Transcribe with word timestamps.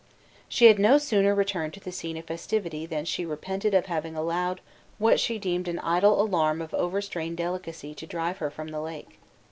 She 0.49 0.65
had 0.65 0.79
no 0.79 0.97
sooner 0.97 1.35
returned 1.35 1.75
to 1.75 1.79
the 1.79 1.91
scene 1.91 2.17
of 2.17 2.25
festivity 2.25 2.87
than 2.87 3.05
she 3.05 3.23
repented 3.23 3.75
of 3.75 3.85
having 3.85 4.15
allowed 4.17 4.59
what 4.97 5.19
she 5.19 5.37
deemed 5.37 5.67
an 5.67 5.77
idle 5.77 6.19
alarm 6.19 6.59
of 6.59 6.73
overstrained 6.73 7.37
delicacy 7.37 7.93
to 7.93 8.07
drive 8.07 8.39
her 8.39 8.49
from 8.49 8.69
the 8.69 8.81
lake. 8.81 9.19